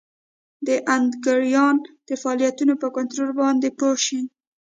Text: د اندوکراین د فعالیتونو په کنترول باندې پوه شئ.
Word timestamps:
د 0.67 0.69
اندوکراین 0.95 1.75
د 2.07 2.09
فعالیتونو 2.21 2.73
په 2.81 2.87
کنترول 2.95 3.31
باندې 3.41 3.67
پوه 3.79 3.95
شئ. 4.05 4.21